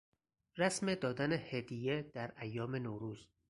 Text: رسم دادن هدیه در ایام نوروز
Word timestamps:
رسم 0.57 0.95
دادن 0.95 1.31
هدیه 1.31 2.01
در 2.13 2.33
ایام 2.41 2.75
نوروز 2.75 3.29